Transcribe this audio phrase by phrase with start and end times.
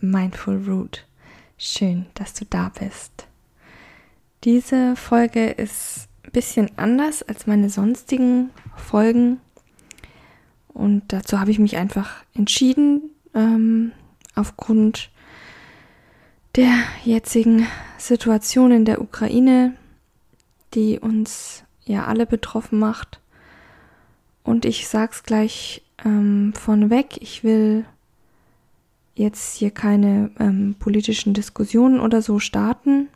[0.00, 1.06] Mindful Root.
[1.56, 3.26] Schön, dass du da bist.
[4.44, 9.40] Diese Folge ist ein bisschen anders als meine sonstigen Folgen
[10.78, 13.90] und dazu habe ich mich einfach entschieden, ähm,
[14.36, 15.10] aufgrund
[16.54, 16.72] der
[17.04, 17.66] jetzigen
[17.98, 19.74] Situation in der Ukraine,
[20.74, 23.20] die uns ja alle betroffen macht.
[24.44, 27.84] Und ich sag's gleich ähm, vorneweg, ich will
[29.18, 33.08] jetzt hier keine ähm, politischen Diskussionen oder so starten,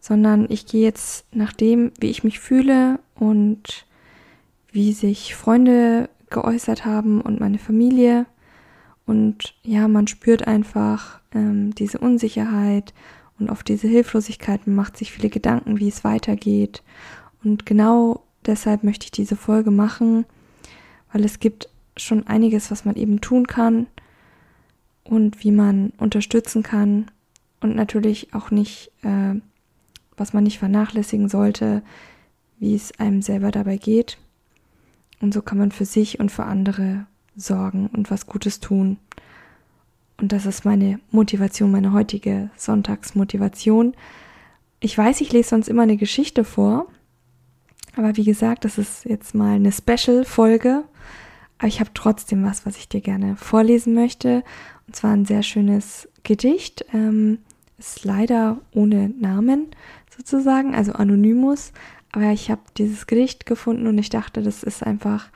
[0.00, 3.86] sondern ich gehe jetzt nach dem, wie ich mich fühle und
[4.70, 8.26] wie sich Freunde geäußert haben und meine Familie.
[9.06, 12.92] Und ja, man spürt einfach ähm, diese Unsicherheit
[13.38, 14.66] und auf diese Hilflosigkeit.
[14.66, 16.82] Man macht sich viele Gedanken, wie es weitergeht.
[17.44, 20.26] Und genau deshalb möchte ich diese Folge machen,
[21.12, 23.86] weil es gibt schon einiges, was man eben tun kann
[25.08, 27.10] und wie man unterstützen kann
[27.60, 29.34] und natürlich auch nicht, äh,
[30.16, 31.82] was man nicht vernachlässigen sollte,
[32.58, 34.18] wie es einem selber dabei geht.
[35.20, 38.98] Und so kann man für sich und für andere sorgen und was Gutes tun.
[40.18, 43.94] Und das ist meine Motivation, meine heutige Sonntagsmotivation.
[44.80, 46.86] Ich weiß, ich lese sonst immer eine Geschichte vor,
[47.96, 50.84] aber wie gesagt, das ist jetzt mal eine Special-Folge
[51.58, 54.42] aber ich habe trotzdem was, was ich dir gerne vorlesen möchte.
[54.86, 56.84] Und zwar ein sehr schönes Gedicht.
[56.92, 57.38] Ähm,
[57.78, 59.66] ist leider ohne Namen
[60.16, 61.72] sozusagen, also Anonymous.
[62.12, 65.28] Aber ich habe dieses Gedicht gefunden und ich dachte, das ist einfach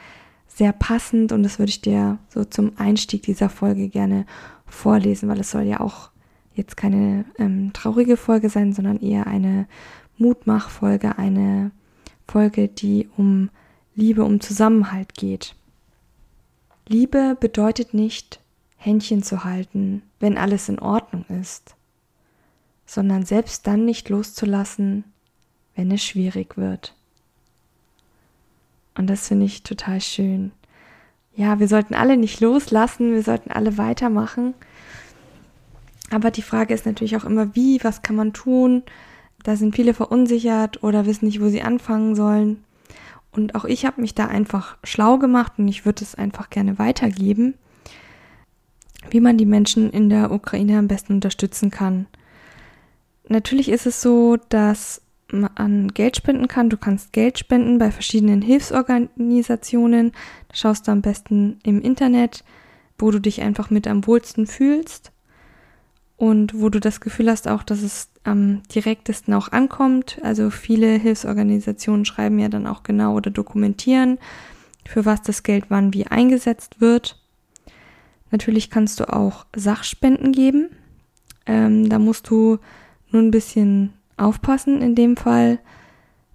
[0.47, 4.27] sehr passend und das würde ich dir so zum Einstieg dieser Folge gerne
[4.67, 6.11] vorlesen, weil es soll ja auch
[6.55, 9.67] jetzt keine ähm, traurige Folge sein, sondern eher eine
[10.19, 11.71] Mutmachfolge, eine
[12.27, 13.51] Folge, die um
[13.95, 15.55] Liebe, um Zusammenhalt geht.
[16.89, 18.40] Liebe bedeutet nicht,
[18.83, 21.77] Händchen zu halten, wenn alles in Ordnung ist,
[22.87, 25.05] sondern selbst dann nicht loszulassen,
[25.75, 26.95] wenn es schwierig wird.
[28.97, 30.53] Und das finde ich total schön.
[31.37, 34.55] Ja, wir sollten alle nicht loslassen, wir sollten alle weitermachen.
[36.11, 38.83] Aber die Frage ist natürlich auch immer, wie, was kann man tun?
[39.43, 42.65] Da sind viele verunsichert oder wissen nicht, wo sie anfangen sollen.
[43.31, 46.79] Und auch ich habe mich da einfach schlau gemacht und ich würde es einfach gerne
[46.79, 47.55] weitergeben,
[49.09, 52.07] wie man die Menschen in der Ukraine am besten unterstützen kann.
[53.29, 55.03] Natürlich ist es so, dass
[55.33, 56.71] man Geld spenden kann.
[56.71, 60.13] Du kannst Geld spenden bei verschiedenen Hilfsorganisationen.
[60.53, 62.45] Schaust du am besten im Internet,
[62.99, 65.13] wo du dich einfach mit am wohlsten fühlst
[66.17, 70.19] und wo du das Gefühl hast auch, dass es am direktesten auch ankommt.
[70.23, 74.19] Also viele Hilfsorganisationen schreiben ja dann auch genau oder dokumentieren,
[74.87, 77.20] für was das Geld wann wie eingesetzt wird.
[78.31, 80.71] Natürlich kannst du auch Sachspenden geben.
[81.47, 82.59] Ähm, da musst du
[83.11, 85.59] nur ein bisschen aufpassen in dem Fall.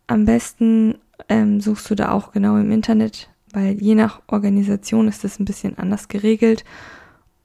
[0.08, 0.96] Am besten
[1.30, 5.46] ähm, suchst du da auch genau im Internet, weil je nach Organisation ist das ein
[5.46, 6.66] bisschen anders geregelt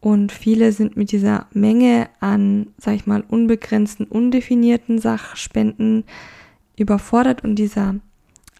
[0.01, 6.05] und viele sind mit dieser Menge an, sag ich mal, unbegrenzten, undefinierten Sachspenden
[6.77, 7.97] überfordert und dieser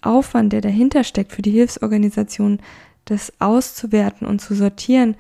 [0.03, 2.61] Aufwand, der dahinter steckt für die Hilfsorganisation,
[3.07, 5.17] das auszuwerten und zu sortieren,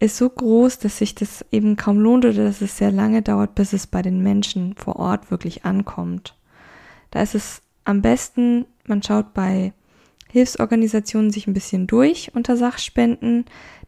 [0.00, 3.54] ist so groß, dass sich das eben kaum lohnt oder dass es sehr lange dauert,
[3.54, 6.34] bis es bei den Menschen vor Ort wirklich ankommt.
[7.10, 9.72] Da ist es am besten, man schaut bei
[10.30, 13.44] Hilfsorganisationen sich ein bisschen durch unter Sachspenden,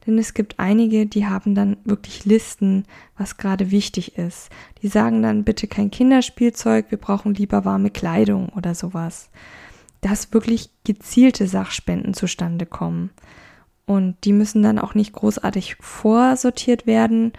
[0.07, 2.85] denn es gibt einige, die haben dann wirklich Listen,
[3.17, 4.51] was gerade wichtig ist.
[4.83, 9.31] Die sagen dann bitte kein Kinderspielzeug, wir brauchen lieber warme Kleidung oder sowas.
[10.01, 13.11] Dass wirklich gezielte Sachspenden zustande kommen.
[13.93, 17.35] Und die müssen dann auch nicht großartig vorsortiert werden.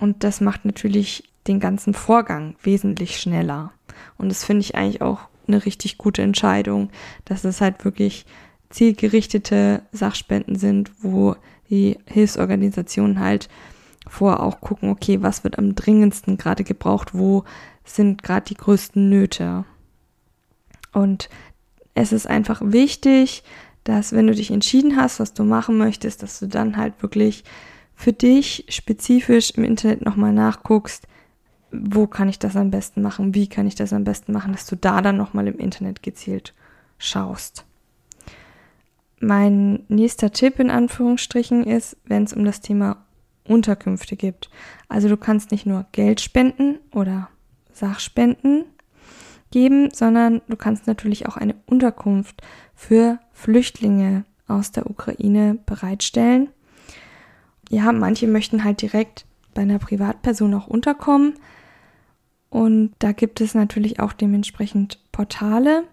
[0.00, 3.70] Und das macht natürlich den ganzen Vorgang wesentlich schneller.
[4.18, 6.90] Und das finde ich eigentlich auch eine richtig gute Entscheidung,
[7.26, 8.26] dass es halt wirklich
[8.70, 11.36] zielgerichtete Sachspenden sind, wo
[11.70, 13.48] die Hilfsorganisationen halt
[14.08, 17.44] vor auch gucken, okay, was wird am dringendsten gerade gebraucht, wo
[17.84, 19.64] sind gerade die größten Nöte.
[20.92, 21.28] Und
[21.94, 23.44] es ist einfach wichtig,
[23.84, 27.44] dass wenn du dich entschieden hast, was du machen möchtest, dass du dann halt wirklich
[27.94, 31.06] für dich spezifisch im Internet nochmal nachguckst,
[31.70, 34.66] wo kann ich das am besten machen, wie kann ich das am besten machen, dass
[34.66, 36.54] du da dann nochmal im Internet gezielt
[36.98, 37.64] schaust.
[39.20, 43.04] Mein nächster Tipp in Anführungsstrichen ist, wenn es um das Thema
[43.46, 44.50] Unterkünfte gibt.
[44.88, 47.28] Also du kannst nicht nur Geld spenden oder
[47.72, 48.64] Sachspenden
[49.50, 52.42] geben, sondern du kannst natürlich auch eine Unterkunft
[52.74, 56.48] für Flüchtlinge aus der Ukraine bereitstellen.
[57.68, 61.34] Ja, manche möchten halt direkt bei einer Privatperson auch unterkommen.
[62.50, 65.84] Und da gibt es natürlich auch dementsprechend Portale,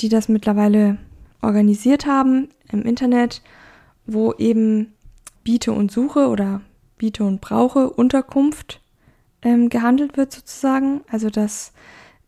[0.00, 0.98] die das mittlerweile
[1.42, 3.42] organisiert haben im Internet,
[4.06, 4.94] wo eben
[5.44, 6.62] Biete und Suche oder
[6.96, 8.80] Biete und Brauche Unterkunft
[9.42, 11.02] ähm, gehandelt wird sozusagen.
[11.10, 11.72] Also dass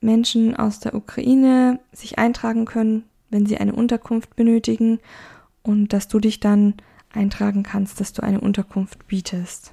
[0.00, 4.98] Menschen aus der Ukraine sich eintragen können, wenn sie eine Unterkunft benötigen
[5.62, 6.74] und dass du dich dann
[7.12, 9.72] eintragen kannst, dass du eine Unterkunft bietest.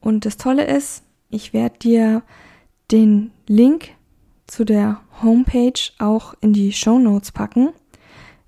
[0.00, 2.22] Und das Tolle ist, ich werde dir
[2.90, 3.90] den Link
[4.46, 7.70] zu der Homepage auch in die Show Notes packen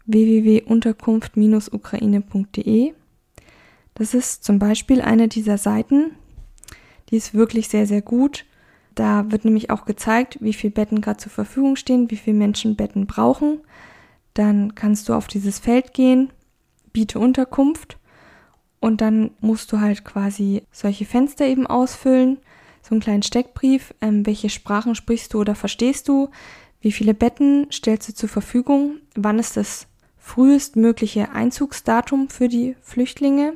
[0.06, 2.94] www.unterkunft-ukraine.de.
[3.94, 6.12] Das ist zum Beispiel eine dieser Seiten.
[7.10, 8.46] Die ist wirklich sehr, sehr gut.
[8.94, 12.74] Da wird nämlich auch gezeigt, wie viele Betten gerade zur Verfügung stehen, wie viele Menschen
[12.76, 13.60] Betten brauchen.
[14.40, 16.32] Dann kannst du auf dieses Feld gehen,
[16.94, 17.98] biete Unterkunft
[18.80, 22.38] und dann musst du halt quasi solche Fenster eben ausfüllen,
[22.80, 26.30] so einen kleinen Steckbrief, ähm, welche Sprachen sprichst du oder verstehst du,
[26.80, 33.52] wie viele Betten stellst du zur Verfügung, wann ist das frühestmögliche Einzugsdatum für die Flüchtlinge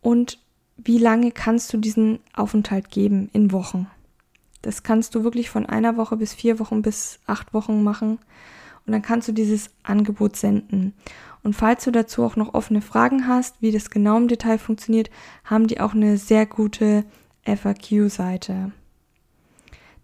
[0.00, 0.38] und
[0.78, 3.88] wie lange kannst du diesen Aufenthalt geben in Wochen.
[4.62, 8.20] Das kannst du wirklich von einer Woche bis vier Wochen bis acht Wochen machen
[8.86, 10.94] und dann kannst du dieses Angebot senden.
[11.42, 15.10] Und falls du dazu auch noch offene Fragen hast, wie das genau im Detail funktioniert,
[15.44, 17.04] haben die auch eine sehr gute
[17.44, 18.72] FAQ-Seite.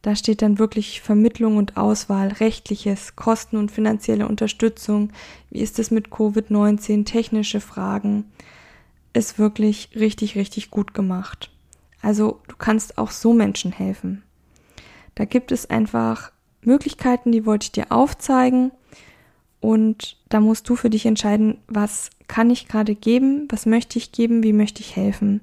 [0.03, 5.11] Da steht dann wirklich Vermittlung und Auswahl, rechtliches, Kosten und finanzielle Unterstützung.
[5.51, 8.25] Wie ist es mit Covid-19, technische Fragen.
[9.13, 11.51] Ist wirklich richtig, richtig gut gemacht.
[12.01, 14.23] Also du kannst auch so Menschen helfen.
[15.17, 16.31] Da gibt es einfach
[16.69, 18.71] Möglichkeiten, die wollte ich dir aufzeigen.
[19.61, 24.13] Und da musst du für dich entscheiden, was kann ich gerade geben, was möchte ich
[24.13, 25.41] geben, wie möchte ich helfen.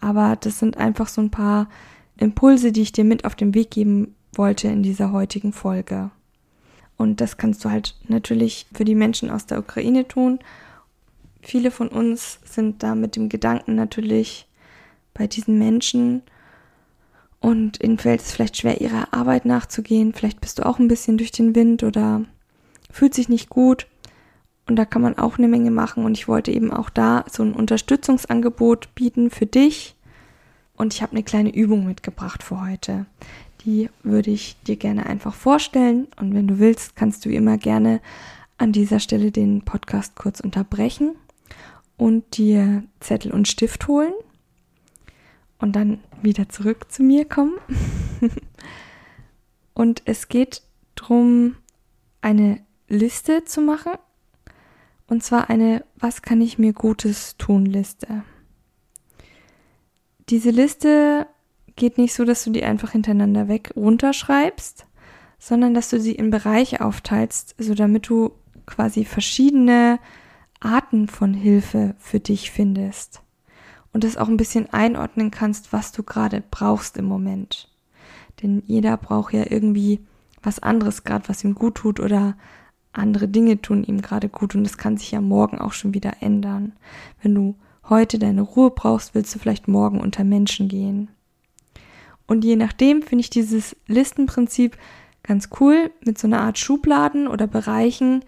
[0.00, 1.68] Aber das sind einfach so ein paar
[2.18, 6.10] Impulse, die ich dir mit auf den Weg geben wollte in dieser heutigen Folge.
[6.98, 10.38] Und das kannst du halt natürlich für die Menschen aus der Ukraine tun.
[11.42, 14.46] Viele von uns sind da mit dem Gedanken natürlich
[15.14, 16.22] bei diesen Menschen
[17.40, 20.12] und ihnen fällt es vielleicht schwer, ihrer Arbeit nachzugehen.
[20.12, 22.24] Vielleicht bist du auch ein bisschen durch den Wind oder
[22.90, 23.86] fühlt sich nicht gut.
[24.68, 26.04] Und da kann man auch eine Menge machen.
[26.04, 29.96] Und ich wollte eben auch da so ein Unterstützungsangebot bieten für dich,
[30.76, 33.06] und ich habe eine kleine Übung mitgebracht für heute.
[33.64, 36.06] Die würde ich dir gerne einfach vorstellen.
[36.20, 38.00] Und wenn du willst, kannst du immer gerne
[38.58, 41.16] an dieser Stelle den Podcast kurz unterbrechen
[41.96, 44.12] und dir Zettel und Stift holen
[45.58, 47.54] und dann wieder zurück zu mir kommen.
[49.74, 50.62] und es geht
[50.94, 51.56] darum,
[52.20, 53.92] eine Liste zu machen.
[55.06, 58.24] Und zwar eine Was kann ich mir Gutes tun Liste.
[60.28, 61.28] Diese Liste
[61.76, 64.86] geht nicht so, dass du die einfach hintereinander weg runterschreibst,
[65.38, 68.32] sondern dass du sie in Bereiche aufteilst, so damit du
[68.66, 70.00] quasi verschiedene
[70.58, 73.22] Arten von Hilfe für dich findest
[73.96, 77.70] und es auch ein bisschen einordnen kannst, was du gerade brauchst im Moment.
[78.42, 80.00] Denn jeder braucht ja irgendwie
[80.42, 82.36] was anderes gerade, was ihm gut tut oder
[82.92, 86.16] andere Dinge tun ihm gerade gut und das kann sich ja morgen auch schon wieder
[86.20, 86.74] ändern.
[87.22, 87.56] Wenn du
[87.88, 91.08] heute deine Ruhe brauchst, willst du vielleicht morgen unter Menschen gehen.
[92.26, 94.76] Und je nachdem finde ich dieses Listenprinzip
[95.22, 98.26] ganz cool mit so einer Art Schubladen oder Bereichen,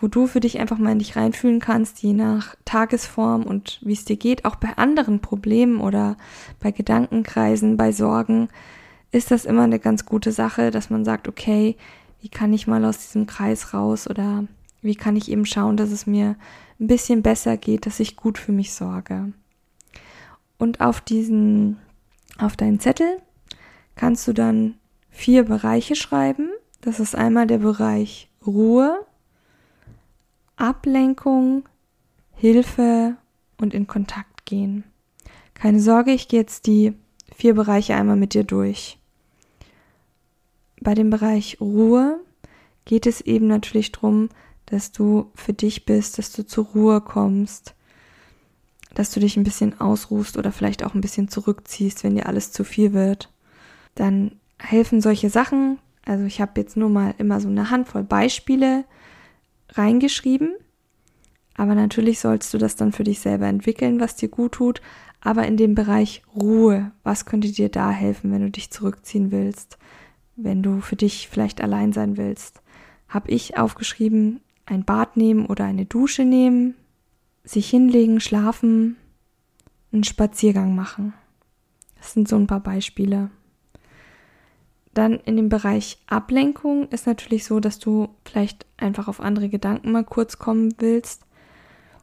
[0.00, 3.92] wo du für dich einfach mal in dich reinfühlen kannst, je nach Tagesform und wie
[3.92, 6.16] es dir geht, auch bei anderen Problemen oder
[6.60, 8.48] bei Gedankenkreisen, bei Sorgen,
[9.10, 11.76] ist das immer eine ganz gute Sache, dass man sagt, okay,
[12.20, 14.44] wie kann ich mal aus diesem Kreis raus oder
[14.82, 16.36] wie kann ich eben schauen, dass es mir
[16.78, 19.32] ein bisschen besser geht, dass ich gut für mich sorge.
[20.58, 21.78] Und auf diesen,
[22.38, 23.20] auf deinen Zettel
[23.96, 24.74] kannst du dann
[25.10, 26.50] vier Bereiche schreiben.
[26.80, 29.04] Das ist einmal der Bereich Ruhe,
[30.58, 31.68] Ablenkung,
[32.34, 33.16] Hilfe
[33.58, 34.84] und in Kontakt gehen.
[35.54, 36.94] Keine Sorge, ich gehe jetzt die
[37.34, 38.98] vier Bereiche einmal mit dir durch.
[40.80, 42.20] Bei dem Bereich Ruhe
[42.84, 44.28] geht es eben natürlich darum,
[44.66, 47.74] dass du für dich bist, dass du zur Ruhe kommst,
[48.94, 52.52] dass du dich ein bisschen ausruhst oder vielleicht auch ein bisschen zurückziehst, wenn dir alles
[52.52, 53.30] zu viel wird,
[53.94, 55.78] dann helfen solche Sachen.
[56.04, 58.84] Also ich habe jetzt nur mal immer so eine Handvoll Beispiele
[59.74, 60.52] reingeschrieben.
[61.54, 64.80] Aber natürlich sollst du das dann für dich selber entwickeln, was dir gut tut.
[65.20, 69.78] Aber in dem Bereich Ruhe, was könnte dir da helfen, wenn du dich zurückziehen willst,
[70.36, 72.62] wenn du für dich vielleicht allein sein willst?
[73.08, 76.74] Habe ich aufgeschrieben, ein Bad nehmen oder eine Dusche nehmen,
[77.42, 78.96] sich hinlegen, schlafen,
[79.92, 81.14] einen Spaziergang machen.
[81.96, 83.30] Das sind so ein paar Beispiele.
[84.94, 89.92] Dann in dem Bereich Ablenkung ist natürlich so, dass du vielleicht einfach auf andere Gedanken
[89.92, 91.22] mal kurz kommen willst,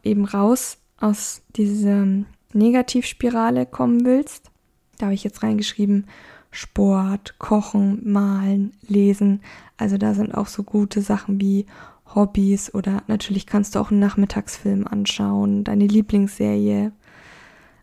[0.02, 2.06] eben raus aus dieser
[2.52, 4.50] Negativspirale kommen willst.
[4.98, 6.06] Da habe ich jetzt reingeschrieben,
[6.50, 9.42] Sport, Kochen, Malen, Lesen.
[9.76, 11.66] Also da sind auch so gute Sachen wie
[12.14, 16.92] Hobbys oder natürlich kannst du auch einen Nachmittagsfilm anschauen, deine Lieblingsserie,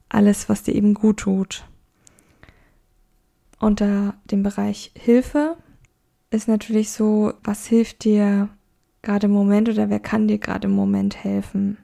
[0.09, 1.65] alles, was dir eben gut tut.
[3.63, 5.55] Unter dem Bereich Hilfe
[6.31, 8.49] ist natürlich so, was hilft dir
[9.01, 11.77] gerade im Moment oder wer kann dir gerade im Moment helfen,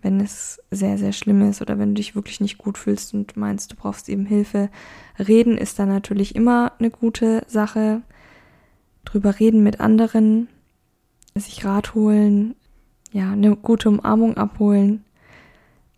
[0.00, 3.36] wenn es sehr, sehr schlimm ist oder wenn du dich wirklich nicht gut fühlst und
[3.36, 4.70] meinst, du brauchst eben Hilfe.
[5.18, 8.02] Reden ist da natürlich immer eine gute Sache.
[9.04, 10.46] Drüber reden mit anderen,
[11.34, 12.54] sich Rat holen,
[13.10, 15.04] ja, eine gute Umarmung abholen.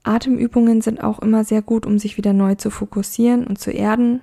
[0.02, 4.22] Atemübungen sind auch immer sehr gut, um sich wieder neu zu fokussieren und zu erden.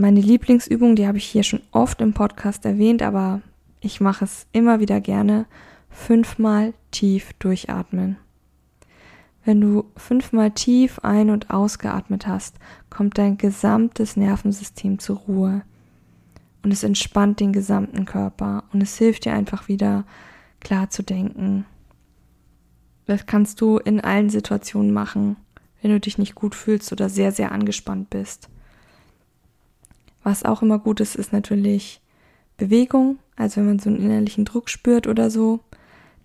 [0.00, 3.42] Meine Lieblingsübung, die habe ich hier schon oft im Podcast erwähnt, aber
[3.82, 5.44] ich mache es immer wieder gerne.
[5.90, 8.16] Fünfmal tief durchatmen.
[9.44, 12.56] Wenn du fünfmal tief ein- und ausgeatmet hast,
[12.88, 15.64] kommt dein gesamtes Nervensystem zur Ruhe
[16.62, 20.06] und es entspannt den gesamten Körper und es hilft dir einfach wieder
[20.60, 21.66] klar zu denken.
[23.04, 25.36] Das kannst du in allen Situationen machen,
[25.82, 28.48] wenn du dich nicht gut fühlst oder sehr, sehr angespannt bist.
[30.22, 32.00] Was auch immer gut ist, ist natürlich
[32.56, 33.18] Bewegung.
[33.36, 35.60] Also wenn man so einen innerlichen Druck spürt oder so,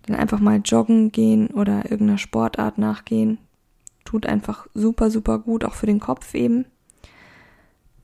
[0.02, 3.38] dann einfach mal joggen gehen oder irgendeiner Sportart nachgehen.
[4.04, 6.66] Tut einfach super, super gut, auch für den Kopf eben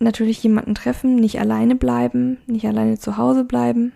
[0.02, 3.92] natürlich jemanden treffen, nicht alleine bleiben, nicht alleine zu Hause bleiben.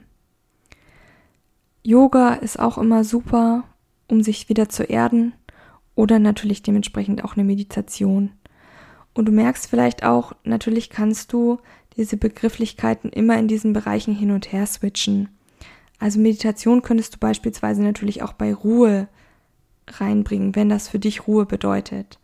[1.82, 3.64] Yoga ist auch immer super,
[4.08, 5.34] um sich wieder zu erden
[5.94, 8.30] oder natürlich dementsprechend auch eine Meditation.
[9.14, 11.58] Und du merkst vielleicht auch, natürlich kannst du
[11.96, 15.28] diese Begrifflichkeiten immer in diesen Bereichen hin und her switchen.
[15.98, 19.08] Also Meditation könntest du beispielsweise natürlich auch bei Ruhe
[19.88, 22.18] reinbringen, wenn das für dich Ruhe bedeutet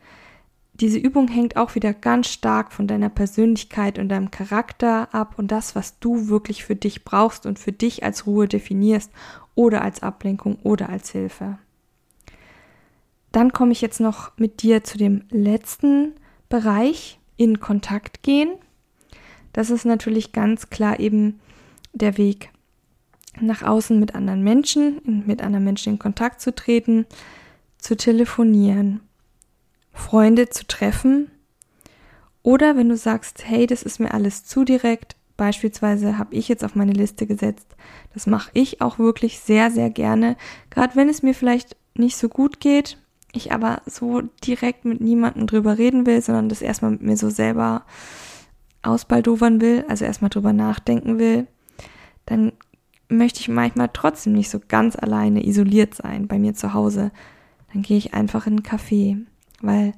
[0.75, 5.53] diese Übung hängt auch wieder ganz stark von deiner Persönlichkeit und deinem Charakter ab und
[5.53, 9.13] das, was du wirklich für dich brauchst und für dich als Ruhe definierst
[9.55, 11.59] oder als Ablenkung oder als Hilfe.
[13.33, 16.15] Dann komme ich jetzt noch mit dir zu dem letzten
[16.49, 18.51] Bereich, in Kontakt gehen.
[19.53, 21.41] Das ist natürlich ganz klar eben
[21.93, 22.51] der Weg
[23.41, 27.07] nach außen mit anderen Menschen, mit anderen Menschen in Kontakt zu treten,
[27.79, 29.01] zu telefonieren,
[29.93, 31.31] Freunde zu treffen.
[32.43, 36.65] Oder wenn du sagst, hey, das ist mir alles zu direkt, beispielsweise habe ich jetzt
[36.65, 37.67] auf meine Liste gesetzt,
[38.15, 40.37] das mache ich auch wirklich sehr, sehr gerne,
[40.71, 42.99] gerade wenn es mir vielleicht nicht so gut geht,
[43.33, 47.31] ich aber so direkt mit niemandem drüber reden will, sondern das erstmal mit mir so
[47.31, 47.85] selber
[48.83, 51.47] ausbaldowern will, also erstmal drüber nachdenken will,
[52.27, 52.53] dann
[53.09, 57.13] möchte ich manchmal trotzdem nicht so ganz alleine isoliert sein bei mir zu Hause.
[57.73, 59.19] Dann gehe ich einfach in einen Café
[59.63, 59.95] weil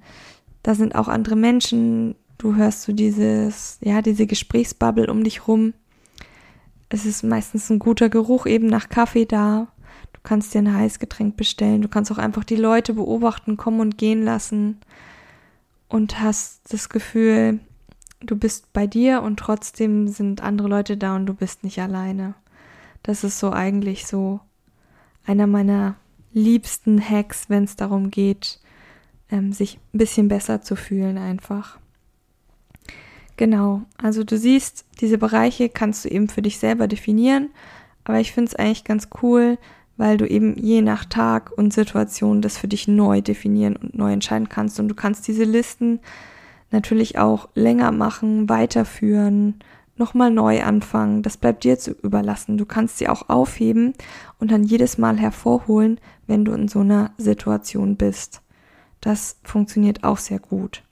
[0.62, 5.74] da sind auch andere Menschen, du hörst so dieses, ja, diese Gesprächsbubble um dich rum.
[6.88, 9.68] Es ist meistens ein guter Geruch eben nach Kaffee da.
[10.12, 11.82] Du kannst dir ein Heißgetränk bestellen.
[11.82, 14.78] Du kannst auch einfach die Leute beobachten, kommen und gehen lassen.
[15.88, 17.60] Und hast das Gefühl,
[18.30, 22.34] du bist bei dir und trotzdem sind andere Leute da und du bist nicht alleine.
[23.02, 24.40] Das ist so eigentlich so
[25.26, 25.96] einer meiner
[26.32, 28.60] liebsten Hacks, wenn es darum geht,
[29.30, 31.78] ähm, sich ein bisschen besser zu fühlen einfach.
[33.36, 37.50] Genau, also du siehst, diese Bereiche kannst du eben für dich selber definieren,
[38.04, 39.58] aber ich finde es eigentlich ganz cool,
[39.96, 44.12] weil du eben je nach Tag und Situation das für dich neu definieren und neu
[44.12, 46.00] entscheiden kannst und du kannst diese Listen
[46.74, 49.54] natürlich auch länger machen, weiterführen,
[49.96, 51.22] nochmal neu anfangen.
[51.22, 52.58] Das bleibt dir zu überlassen.
[52.58, 53.94] Du kannst sie auch aufheben
[54.38, 58.42] und dann jedes Mal hervorholen, wenn du in so einer Situation bist.
[59.00, 60.82] Das funktioniert auch sehr gut.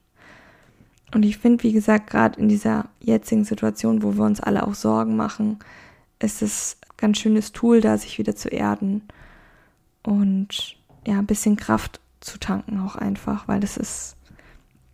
[1.14, 4.74] Und ich finde, wie gesagt, gerade in dieser jetzigen Situation, wo wir uns alle auch
[4.74, 5.58] Sorgen machen,
[6.18, 9.02] ist es ein ganz schönes Tool, da sich wieder zu erden
[10.02, 14.16] und ja, ein bisschen Kraft zu tanken auch einfach, weil das ist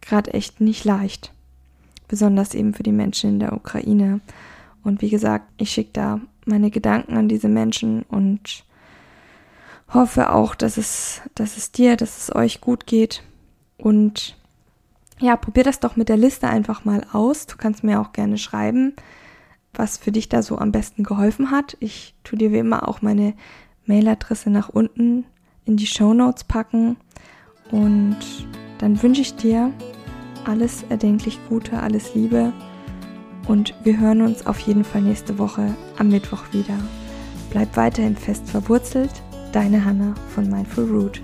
[0.09, 1.33] gerade echt nicht leicht.
[2.09, 4.21] besonders eben für die Menschen in der Ukraine.
[4.83, 8.65] Und wie gesagt, ich schicke da meine Gedanken an diese Menschen und
[9.93, 13.23] hoffe auch, dass es, dass es dir, dass es euch gut geht.
[13.77, 14.37] Und
[15.21, 17.47] ja, probier das doch mit der Liste einfach mal aus.
[17.47, 18.95] Du kannst mir auch gerne schreiben,
[19.75, 21.77] was für dich da so am besten geholfen hat.
[21.81, 23.35] Ich tue dir wie immer auch meine
[23.85, 25.25] Mailadresse nach unten
[25.65, 26.97] in die Show Notes packen.
[27.71, 28.17] Und
[28.79, 29.73] dann wünsche ich dir
[30.49, 32.53] alles erdenklich Gute, alles Liebe.
[33.47, 36.79] Und wir hören uns auf jeden Fall nächste Woche am Mittwoch wieder.
[37.51, 39.11] Bleib weiterhin fest verwurzelt.
[39.53, 41.23] Deine Hanna von Mindful Root.